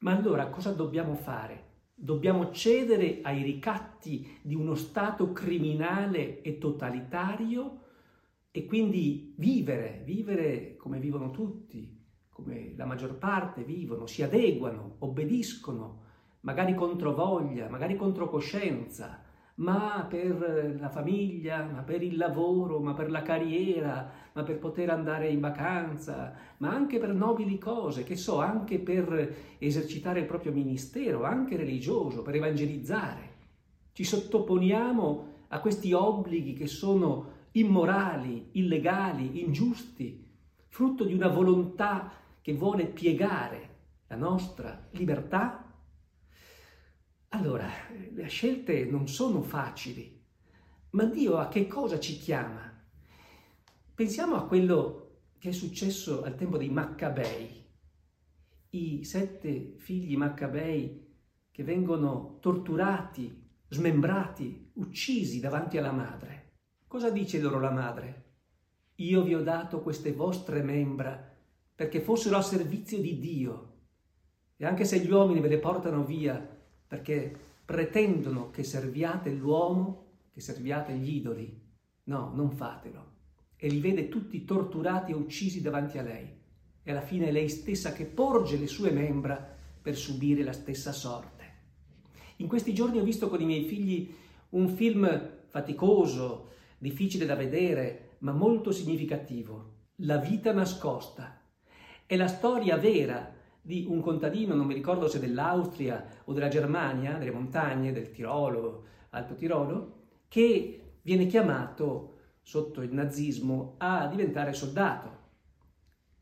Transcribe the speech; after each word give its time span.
Ma 0.00 0.16
allora 0.16 0.48
cosa 0.48 0.72
dobbiamo 0.72 1.14
fare? 1.14 1.68
Dobbiamo 1.94 2.50
cedere 2.52 3.20
ai 3.22 3.42
ricatti 3.42 4.38
di 4.40 4.54
uno 4.54 4.74
Stato 4.74 5.32
criminale 5.32 6.40
e 6.40 6.56
totalitario 6.56 7.80
e 8.50 8.64
quindi 8.64 9.34
vivere, 9.36 10.02
vivere 10.06 10.76
come 10.76 10.98
vivono 10.98 11.30
tutti, 11.30 12.02
come 12.30 12.72
la 12.76 12.86
maggior 12.86 13.18
parte 13.18 13.62
vivono, 13.62 14.06
si 14.06 14.22
adeguano, 14.22 14.96
obbediscono, 15.00 16.00
magari 16.40 16.74
contro 16.74 17.12
voglia, 17.12 17.68
magari 17.68 17.96
contro 17.96 18.30
coscienza, 18.30 19.22
ma 19.60 20.06
per 20.08 20.76
la 20.78 20.88
famiglia, 20.88 21.62
ma 21.64 21.82
per 21.82 22.02
il 22.02 22.16
lavoro, 22.16 22.80
ma 22.80 22.94
per 22.94 23.10
la 23.10 23.22
carriera, 23.22 24.10
ma 24.32 24.42
per 24.42 24.58
poter 24.58 24.90
andare 24.90 25.28
in 25.28 25.40
vacanza, 25.40 26.34
ma 26.58 26.70
anche 26.70 26.98
per 26.98 27.12
nobili 27.12 27.58
cose, 27.58 28.02
che 28.02 28.16
so, 28.16 28.40
anche 28.40 28.78
per 28.78 29.56
esercitare 29.58 30.20
il 30.20 30.26
proprio 30.26 30.52
ministero, 30.52 31.24
anche 31.24 31.56
religioso, 31.56 32.22
per 32.22 32.36
evangelizzare. 32.36 33.28
Ci 33.92 34.04
sottoponiamo 34.04 35.28
a 35.48 35.60
questi 35.60 35.92
obblighi 35.92 36.54
che 36.54 36.66
sono 36.66 37.38
immorali, 37.52 38.50
illegali, 38.52 39.42
ingiusti, 39.44 40.26
frutto 40.68 41.04
di 41.04 41.12
una 41.12 41.28
volontà 41.28 42.12
che 42.40 42.54
vuole 42.54 42.86
piegare 42.86 43.68
la 44.06 44.16
nostra 44.16 44.88
libertà 44.92 45.69
allora, 47.30 47.68
le 48.12 48.26
scelte 48.26 48.84
non 48.84 49.08
sono 49.08 49.42
facili, 49.42 50.20
ma 50.90 51.04
Dio 51.04 51.36
a 51.36 51.48
che 51.48 51.66
cosa 51.66 51.98
ci 52.00 52.18
chiama? 52.18 52.70
Pensiamo 53.94 54.36
a 54.36 54.46
quello 54.46 55.22
che 55.38 55.50
è 55.50 55.52
successo 55.52 56.22
al 56.22 56.34
tempo 56.34 56.56
dei 56.56 56.70
Maccabei, 56.70 57.66
i 58.70 59.04
sette 59.04 59.74
figli 59.78 60.16
Maccabei 60.16 61.08
che 61.50 61.64
vengono 61.64 62.38
torturati, 62.40 63.48
smembrati, 63.68 64.72
uccisi 64.74 65.40
davanti 65.40 65.78
alla 65.78 65.92
madre. 65.92 66.58
Cosa 66.86 67.10
dice 67.10 67.40
loro 67.40 67.60
la 67.60 67.70
madre? 67.70 68.24
Io 68.96 69.22
vi 69.22 69.34
ho 69.34 69.42
dato 69.42 69.82
queste 69.82 70.12
vostre 70.12 70.62
membra 70.62 71.36
perché 71.74 72.00
fossero 72.00 72.36
a 72.36 72.42
servizio 72.42 73.00
di 73.00 73.18
Dio. 73.18 73.78
E 74.56 74.66
anche 74.66 74.84
se 74.84 74.98
gli 74.98 75.10
uomini 75.10 75.40
ve 75.40 75.48
le 75.48 75.58
portano 75.58 76.04
via, 76.04 76.59
perché 76.90 77.32
pretendono 77.64 78.50
che 78.50 78.64
serviate 78.64 79.30
l'uomo, 79.30 80.06
che 80.32 80.40
serviate 80.40 80.92
gli 80.94 81.14
idoli. 81.14 81.56
No, 82.06 82.32
non 82.34 82.50
fatelo. 82.50 83.12
E 83.54 83.68
li 83.68 83.78
vede 83.78 84.08
tutti 84.08 84.44
torturati 84.44 85.12
e 85.12 85.14
uccisi 85.14 85.62
davanti 85.62 85.98
a 85.98 86.02
lei. 86.02 86.28
E 86.82 86.90
alla 86.90 87.00
fine 87.00 87.28
è 87.28 87.30
lei 87.30 87.48
stessa 87.48 87.92
che 87.92 88.06
porge 88.06 88.56
le 88.56 88.66
sue 88.66 88.90
membra 88.90 89.56
per 89.80 89.94
subire 89.94 90.42
la 90.42 90.52
stessa 90.52 90.90
sorte. 90.90 91.44
In 92.38 92.48
questi 92.48 92.74
giorni 92.74 92.98
ho 92.98 93.04
visto 93.04 93.28
con 93.28 93.40
i 93.40 93.46
miei 93.46 93.66
figli 93.66 94.12
un 94.48 94.68
film 94.70 95.30
faticoso, 95.46 96.48
difficile 96.76 97.24
da 97.24 97.36
vedere, 97.36 98.16
ma 98.18 98.32
molto 98.32 98.72
significativo. 98.72 99.74
La 99.98 100.16
vita 100.16 100.52
nascosta. 100.52 101.40
È 102.04 102.16
la 102.16 102.26
storia 102.26 102.76
vera 102.76 103.32
di 103.62 103.86
un 103.88 104.00
contadino, 104.00 104.54
non 104.54 104.66
mi 104.66 104.74
ricordo 104.74 105.08
se 105.08 105.20
dell'Austria 105.20 106.04
o 106.24 106.32
della 106.32 106.48
Germania, 106.48 107.18
delle 107.18 107.30
montagne, 107.30 107.92
del 107.92 108.10
Tirolo, 108.10 108.84
Alto 109.10 109.34
Tirolo, 109.34 109.98
che 110.28 110.94
viene 111.02 111.26
chiamato 111.26 112.14
sotto 112.42 112.82
il 112.82 112.92
nazismo 112.92 113.74
a 113.78 114.06
diventare 114.06 114.52
soldato. 114.52 115.18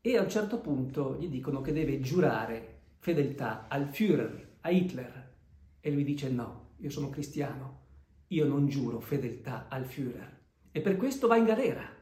E 0.01 0.17
a 0.17 0.21
un 0.21 0.29
certo 0.29 0.59
punto 0.59 1.17
gli 1.19 1.27
dicono 1.27 1.61
che 1.61 1.73
deve 1.73 1.99
giurare 1.99 2.81
fedeltà 2.99 3.67
al 3.67 3.87
Führer, 3.87 4.57
a 4.61 4.69
Hitler. 4.69 5.35
E 5.79 5.91
lui 5.91 6.03
dice 6.03 6.29
no, 6.29 6.71
io 6.77 6.89
sono 6.89 7.09
cristiano, 7.09 7.87
io 8.27 8.45
non 8.45 8.67
giuro 8.67 8.99
fedeltà 8.99 9.67
al 9.69 9.85
Führer. 9.85 10.37
E 10.71 10.81
per 10.81 10.97
questo 10.97 11.27
va 11.27 11.37
in 11.37 11.45
galera 11.45 11.97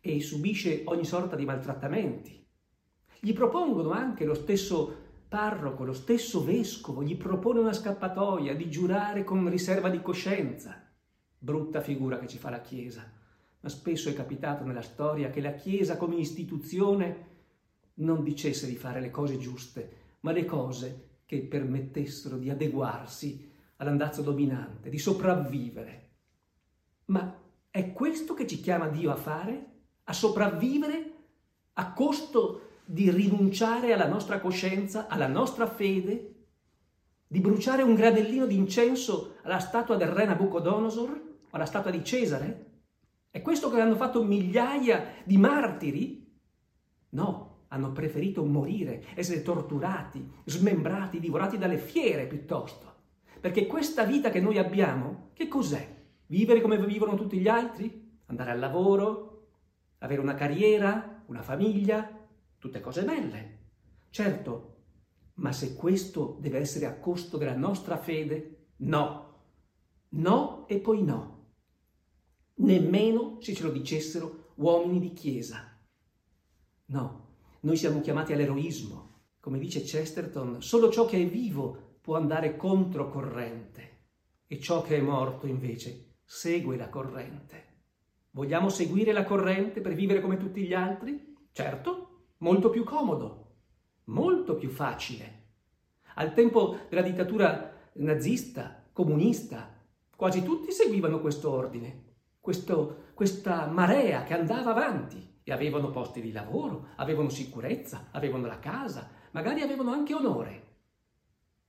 e 0.00 0.20
subisce 0.20 0.82
ogni 0.86 1.04
sorta 1.04 1.36
di 1.36 1.44
maltrattamenti 1.44 2.46
gli 3.20 3.32
propongono 3.32 3.90
anche 3.90 4.24
lo 4.24 4.34
stesso 4.34 5.06
parroco, 5.28 5.84
lo 5.84 5.92
stesso 5.92 6.42
vescovo, 6.44 7.02
gli 7.02 7.16
propone 7.16 7.60
una 7.60 7.72
scappatoia 7.72 8.54
di 8.54 8.70
giurare 8.70 9.24
con 9.24 9.48
riserva 9.48 9.90
di 9.90 10.00
coscienza. 10.00 10.82
Brutta 11.38 11.80
figura 11.80 12.18
che 12.18 12.26
ci 12.26 12.38
fa 12.38 12.50
la 12.50 12.60
Chiesa, 12.60 13.10
ma 13.60 13.68
spesso 13.68 14.08
è 14.08 14.14
capitato 14.14 14.64
nella 14.64 14.82
storia 14.82 15.30
che 15.30 15.40
la 15.40 15.52
Chiesa 15.52 15.96
come 15.96 16.16
istituzione 16.16 17.26
non 17.94 18.22
dicesse 18.22 18.66
di 18.66 18.76
fare 18.76 19.00
le 19.00 19.10
cose 19.10 19.38
giuste, 19.38 20.16
ma 20.20 20.32
le 20.32 20.44
cose 20.44 21.06
che 21.26 21.40
permettessero 21.40 22.36
di 22.36 22.50
adeguarsi 22.50 23.50
all'andazzo 23.76 24.22
dominante, 24.22 24.88
di 24.88 24.98
sopravvivere. 24.98 26.10
Ma 27.06 27.36
è 27.70 27.92
questo 27.92 28.34
che 28.34 28.46
ci 28.46 28.60
chiama 28.60 28.88
Dio 28.88 29.10
a 29.10 29.16
fare? 29.16 29.66
A 30.04 30.12
sopravvivere 30.12 31.12
a 31.74 31.92
costo 31.92 32.67
di 32.90 33.10
rinunciare 33.10 33.92
alla 33.92 34.06
nostra 34.06 34.40
coscienza, 34.40 35.08
alla 35.08 35.26
nostra 35.26 35.66
fede, 35.66 36.36
di 37.26 37.38
bruciare 37.38 37.82
un 37.82 37.94
granellino 37.94 38.46
di 38.46 38.56
incenso 38.56 39.34
alla 39.42 39.58
statua 39.58 39.96
del 39.96 40.08
re 40.08 40.24
Nabucodonosor, 40.24 41.22
alla 41.50 41.66
statua 41.66 41.90
di 41.90 42.02
Cesare? 42.02 42.70
È 43.30 43.42
questo 43.42 43.70
che 43.70 43.78
hanno 43.78 43.94
fatto 43.94 44.24
migliaia 44.24 45.16
di 45.24 45.36
martiri? 45.36 46.34
No, 47.10 47.64
hanno 47.68 47.92
preferito 47.92 48.42
morire, 48.42 49.04
essere 49.14 49.42
torturati, 49.42 50.26
smembrati, 50.46 51.20
divorati 51.20 51.58
dalle 51.58 51.76
fiere 51.76 52.26
piuttosto. 52.26 52.94
Perché 53.38 53.66
questa 53.66 54.04
vita 54.04 54.30
che 54.30 54.40
noi 54.40 54.56
abbiamo, 54.56 55.28
che 55.34 55.46
cos'è? 55.46 55.96
Vivere 56.24 56.62
come 56.62 56.78
vivono 56.78 57.16
tutti 57.16 57.38
gli 57.38 57.48
altri? 57.48 58.18
Andare 58.28 58.52
al 58.52 58.58
lavoro? 58.58 59.48
Avere 59.98 60.22
una 60.22 60.34
carriera? 60.34 61.22
Una 61.26 61.42
famiglia? 61.42 62.17
Tutte 62.58 62.80
cose 62.80 63.04
belle. 63.04 63.58
Certo, 64.10 64.76
ma 65.34 65.52
se 65.52 65.74
questo 65.74 66.38
deve 66.40 66.58
essere 66.58 66.86
a 66.86 66.98
costo 66.98 67.36
della 67.36 67.56
nostra 67.56 67.96
fede, 67.96 68.70
no. 68.78 69.26
No 70.10 70.66
e 70.66 70.78
poi 70.78 71.02
no. 71.02 71.36
Nemmeno 72.54 73.38
se 73.40 73.54
ce 73.54 73.62
lo 73.62 73.70
dicessero 73.70 74.52
uomini 74.56 74.98
di 74.98 75.12
chiesa. 75.12 75.78
No, 76.86 77.36
noi 77.60 77.76
siamo 77.76 78.00
chiamati 78.00 78.32
all'eroismo. 78.32 79.26
Come 79.40 79.58
dice 79.58 79.82
Chesterton, 79.82 80.60
solo 80.60 80.90
ciò 80.90 81.04
che 81.04 81.22
è 81.22 81.28
vivo 81.28 81.98
può 82.00 82.16
andare 82.16 82.56
controcorrente 82.56 84.06
e 84.46 84.58
ciò 84.58 84.82
che 84.82 84.96
è 84.96 85.00
morto 85.00 85.46
invece 85.46 86.16
segue 86.24 86.76
la 86.76 86.88
corrente. 86.88 87.66
Vogliamo 88.30 88.68
seguire 88.68 89.12
la 89.12 89.24
corrente 89.24 89.80
per 89.80 89.94
vivere 89.94 90.20
come 90.20 90.36
tutti 90.36 90.66
gli 90.66 90.74
altri? 90.74 91.34
Certo, 91.52 92.07
molto 92.38 92.70
più 92.70 92.84
comodo, 92.84 93.56
molto 94.04 94.54
più 94.54 94.70
facile. 94.70 95.36
Al 96.14 96.34
tempo 96.34 96.78
della 96.88 97.02
dittatura 97.02 97.72
nazista, 97.94 98.84
comunista, 98.92 99.76
quasi 100.16 100.42
tutti 100.42 100.72
seguivano 100.72 101.20
questo 101.20 101.50
ordine, 101.50 102.16
questo, 102.40 103.10
questa 103.14 103.66
marea 103.66 104.24
che 104.24 104.34
andava 104.34 104.70
avanti 104.70 105.40
e 105.42 105.52
avevano 105.52 105.90
posti 105.90 106.20
di 106.20 106.32
lavoro, 106.32 106.88
avevano 106.96 107.28
sicurezza, 107.28 108.08
avevano 108.10 108.46
la 108.46 108.58
casa, 108.58 109.10
magari 109.32 109.62
avevano 109.62 109.92
anche 109.92 110.14
onore. 110.14 110.66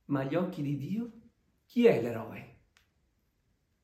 ma 0.06 0.20
agli 0.20 0.34
occhi 0.34 0.60
di 0.60 0.76
Dio 0.76 1.10
chi 1.66 1.86
è 1.86 2.02
l'eroe? 2.02 2.48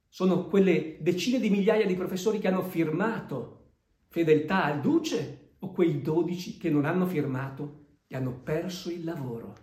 Sono 0.08 0.46
quelle 0.46 0.96
decine 1.00 1.38
di 1.38 1.50
migliaia 1.50 1.86
di 1.86 1.94
professori 1.94 2.38
che 2.38 2.48
hanno 2.48 2.62
firmato 2.62 3.74
fedeltà 4.08 4.64
al 4.64 4.80
duce 4.80 5.45
o 5.60 5.72
quei 5.72 6.00
dodici 6.00 6.56
che 6.56 6.70
non 6.70 6.84
hanno 6.84 7.06
firmato 7.06 7.84
e 8.06 8.16
hanno 8.16 8.40
perso 8.42 8.90
il 8.90 9.04
lavoro 9.04 9.54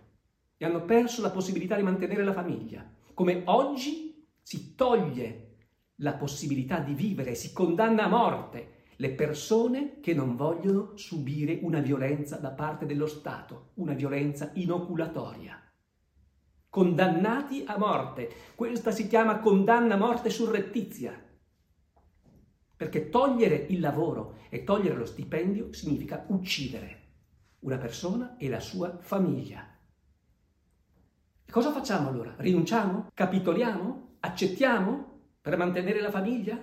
e 0.56 0.64
hanno 0.64 0.84
perso 0.84 1.22
la 1.22 1.30
possibilità 1.30 1.76
di 1.76 1.82
mantenere 1.82 2.24
la 2.24 2.32
famiglia? 2.32 2.88
Come 3.14 3.42
oggi 3.46 4.26
si 4.42 4.74
toglie 4.74 5.56
la 5.98 6.14
possibilità 6.14 6.80
di 6.80 6.94
vivere, 6.94 7.34
si 7.34 7.52
condanna 7.52 8.04
a 8.04 8.08
morte 8.08 8.72
le 8.96 9.10
persone 9.10 10.00
che 10.00 10.14
non 10.14 10.36
vogliono 10.36 10.96
subire 10.96 11.58
una 11.62 11.80
violenza 11.80 12.36
da 12.36 12.50
parte 12.50 12.86
dello 12.86 13.06
Stato, 13.06 13.70
una 13.74 13.92
violenza 13.92 14.50
inoculatoria. 14.54 15.60
Condannati 16.68 17.64
a 17.66 17.78
morte. 17.78 18.30
Questa 18.54 18.90
si 18.90 19.06
chiama 19.06 19.38
condanna 19.38 19.94
a 19.94 19.98
morte 19.98 20.30
surrettizia. 20.30 21.23
Perché 22.76 23.08
togliere 23.08 23.54
il 23.54 23.80
lavoro 23.80 24.38
e 24.48 24.64
togliere 24.64 24.96
lo 24.96 25.06
stipendio 25.06 25.72
significa 25.72 26.24
uccidere 26.28 27.02
una 27.60 27.78
persona 27.78 28.36
e 28.36 28.48
la 28.48 28.60
sua 28.60 28.98
famiglia. 29.00 29.66
E 31.44 31.50
cosa 31.50 31.72
facciamo 31.72 32.08
allora? 32.08 32.34
Rinunciamo? 32.36 33.10
Capitoliamo? 33.14 34.16
Accettiamo 34.20 35.20
per 35.40 35.56
mantenere 35.56 36.00
la 36.00 36.10
famiglia? 36.10 36.62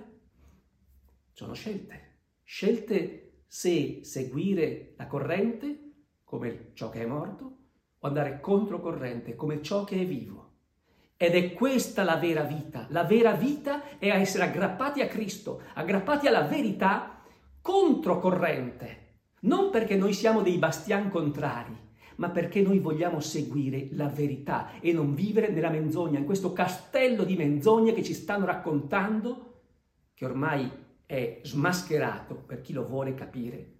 Sono 1.33 1.53
scelte 1.53 2.09
scelte 2.51 3.43
se 3.47 4.01
seguire 4.03 4.93
la 4.97 5.07
corrente, 5.07 5.91
come 6.25 6.71
ciò 6.73 6.89
che 6.89 7.01
è 7.01 7.05
morto, 7.05 7.57
o 7.97 8.05
andare 8.05 8.41
controcorrente, 8.41 9.35
come 9.35 9.61
ciò 9.61 9.85
che 9.85 10.01
è 10.01 10.05
vivo. 10.05 10.50
Ed 11.23 11.35
è 11.35 11.53
questa 11.53 12.01
la 12.01 12.15
vera 12.15 12.41
vita. 12.41 12.87
La 12.89 13.03
vera 13.03 13.33
vita 13.33 13.99
è 13.99 14.09
essere 14.09 14.45
aggrappati 14.45 15.01
a 15.01 15.07
Cristo, 15.07 15.61
aggrappati 15.75 16.25
alla 16.25 16.47
verità 16.47 17.21
controcorrente. 17.61 19.19
Non 19.41 19.69
perché 19.69 19.95
noi 19.95 20.13
siamo 20.13 20.41
dei 20.41 20.57
bastian 20.57 21.11
contrari, 21.11 21.77
ma 22.15 22.31
perché 22.31 22.63
noi 22.63 22.79
vogliamo 22.79 23.19
seguire 23.19 23.89
la 23.91 24.07
verità 24.07 24.79
e 24.79 24.93
non 24.93 25.13
vivere 25.13 25.49
nella 25.49 25.69
menzogna, 25.69 26.17
in 26.17 26.25
questo 26.25 26.53
castello 26.53 27.23
di 27.23 27.35
menzogne 27.35 27.93
che 27.93 28.01
ci 28.01 28.15
stanno 28.15 28.47
raccontando, 28.47 29.61
che 30.15 30.25
ormai 30.25 30.71
è 31.05 31.39
smascherato 31.43 32.33
per 32.33 32.61
chi 32.61 32.73
lo 32.73 32.87
vuole 32.87 33.13
capire 33.13 33.73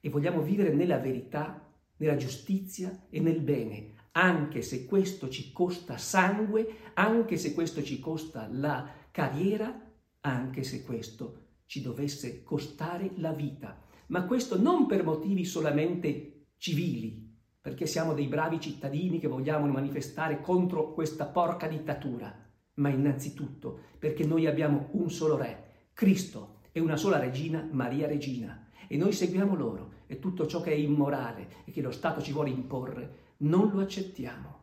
e 0.00 0.08
vogliamo 0.08 0.40
vivere 0.40 0.72
nella 0.72 0.98
verità, 0.98 1.68
nella 1.96 2.14
giustizia 2.14 3.06
e 3.10 3.18
nel 3.18 3.40
bene, 3.40 3.95
anche 4.16 4.62
se 4.62 4.86
questo 4.86 5.28
ci 5.28 5.52
costa 5.52 5.98
sangue, 5.98 6.92
anche 6.94 7.36
se 7.36 7.52
questo 7.52 7.82
ci 7.82 7.98
costa 7.98 8.48
la 8.50 8.88
carriera, 9.10 9.78
anche 10.20 10.62
se 10.62 10.82
questo 10.84 11.44
ci 11.66 11.82
dovesse 11.82 12.42
costare 12.42 13.12
la 13.16 13.32
vita. 13.32 13.78
Ma 14.06 14.24
questo 14.24 14.58
non 14.60 14.86
per 14.86 15.04
motivi 15.04 15.44
solamente 15.44 16.46
civili, 16.56 17.34
perché 17.60 17.86
siamo 17.86 18.14
dei 18.14 18.26
bravi 18.26 18.58
cittadini 18.58 19.18
che 19.18 19.28
vogliamo 19.28 19.66
manifestare 19.66 20.40
contro 20.40 20.94
questa 20.94 21.26
porca 21.26 21.68
dittatura, 21.68 22.34
ma 22.74 22.88
innanzitutto 22.88 23.80
perché 23.98 24.24
noi 24.24 24.46
abbiamo 24.46 24.88
un 24.92 25.10
solo 25.10 25.36
re, 25.36 25.88
Cristo, 25.92 26.60
e 26.72 26.80
una 26.80 26.96
sola 26.96 27.18
regina, 27.18 27.66
Maria 27.70 28.06
Regina, 28.06 28.68
e 28.86 28.96
noi 28.96 29.12
seguiamo 29.12 29.54
loro 29.54 29.92
e 30.06 30.18
tutto 30.18 30.46
ciò 30.46 30.60
che 30.60 30.70
è 30.70 30.74
immorale 30.74 31.48
e 31.64 31.70
che 31.72 31.82
lo 31.82 31.90
Stato 31.90 32.22
ci 32.22 32.32
vuole 32.32 32.50
imporre, 32.50 33.24
non 33.38 33.70
lo 33.72 33.80
accettiamo. 33.80 34.54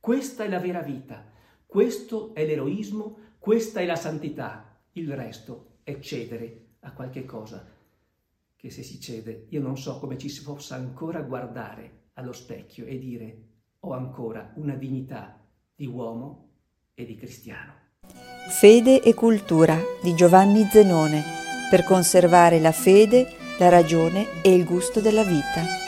Questa 0.00 0.44
è 0.44 0.48
la 0.48 0.60
vera 0.60 0.80
vita, 0.80 1.24
questo 1.66 2.34
è 2.34 2.46
l'eroismo, 2.46 3.18
questa 3.38 3.80
è 3.80 3.86
la 3.86 3.96
santità, 3.96 4.78
il 4.92 5.12
resto 5.14 5.78
è 5.82 5.98
cedere 5.98 6.66
a 6.80 6.92
qualche 6.92 7.24
cosa 7.24 7.76
che 8.58 8.70
se 8.70 8.82
si 8.82 9.00
cede 9.00 9.46
io 9.50 9.60
non 9.60 9.78
so 9.78 10.00
come 10.00 10.18
ci 10.18 10.28
si 10.28 10.42
possa 10.42 10.74
ancora 10.74 11.20
guardare 11.20 12.08
allo 12.14 12.32
specchio 12.32 12.86
e 12.86 12.98
dire 12.98 13.42
ho 13.80 13.92
ancora 13.92 14.52
una 14.56 14.74
dignità 14.74 15.40
di 15.76 15.86
uomo 15.86 16.48
e 16.94 17.06
di 17.06 17.14
cristiano. 17.14 17.72
Fede 18.48 19.00
e 19.00 19.14
cultura 19.14 19.78
di 20.02 20.12
Giovanni 20.16 20.64
Zenone 20.64 21.22
per 21.70 21.84
conservare 21.84 22.58
la 22.58 22.72
fede, 22.72 23.28
la 23.60 23.68
ragione 23.68 24.42
e 24.42 24.52
il 24.52 24.64
gusto 24.64 25.00
della 25.00 25.22
vita. 25.22 25.87